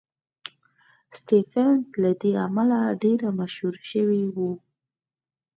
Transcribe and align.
سټېفنس 1.17 1.85
له 2.03 2.11
دې 2.21 2.31
امله 2.45 2.79
ډېر 3.03 3.19
مشهور 3.39 3.75
شوی 3.89 4.23
و 4.35 4.37